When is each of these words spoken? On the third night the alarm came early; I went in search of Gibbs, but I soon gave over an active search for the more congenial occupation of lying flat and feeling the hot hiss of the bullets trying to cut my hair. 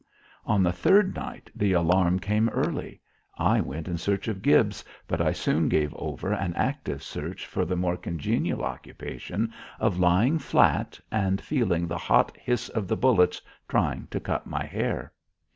On 0.47 0.63
the 0.63 0.73
third 0.73 1.13
night 1.15 1.51
the 1.55 1.73
alarm 1.73 2.17
came 2.17 2.49
early; 2.49 2.99
I 3.37 3.61
went 3.61 3.87
in 3.87 3.99
search 3.99 4.27
of 4.27 4.41
Gibbs, 4.41 4.83
but 5.07 5.21
I 5.21 5.31
soon 5.31 5.69
gave 5.69 5.93
over 5.93 6.31
an 6.33 6.55
active 6.55 7.03
search 7.03 7.45
for 7.45 7.65
the 7.65 7.75
more 7.75 7.95
congenial 7.97 8.63
occupation 8.63 9.53
of 9.79 9.99
lying 9.99 10.39
flat 10.39 10.99
and 11.11 11.39
feeling 11.39 11.85
the 11.85 11.99
hot 11.99 12.35
hiss 12.35 12.67
of 12.69 12.87
the 12.87 12.97
bullets 12.97 13.43
trying 13.69 14.07
to 14.07 14.19
cut 14.19 14.47
my 14.47 14.65
hair. 14.65 15.11